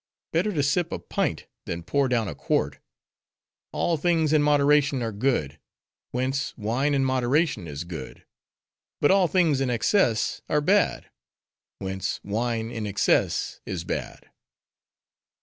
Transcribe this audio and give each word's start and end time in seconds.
Better 0.31 0.51
to 0.53 0.63
sip 0.63 0.91
a 0.91 0.97
pint, 0.97 1.45
than 1.65 1.83
pour 1.83 2.07
down 2.07 2.27
a 2.27 2.33
quart. 2.33 2.79
All 3.71 3.97
things 3.97 4.33
in 4.33 4.41
moderation 4.41 5.03
are 5.03 5.11
good; 5.11 5.59
whence, 6.09 6.57
wine 6.57 6.95
in 6.95 7.05
moderation 7.05 7.67
is 7.67 7.83
good. 7.83 8.25
But 8.99 9.11
all 9.11 9.27
things 9.27 9.61
in 9.61 9.69
excess 9.69 10.41
are 10.49 10.59
bad: 10.59 11.11
whence 11.77 12.19
wine 12.23 12.71
in 12.71 12.87
excess 12.87 13.61
is 13.67 13.83
bad." 13.83 14.31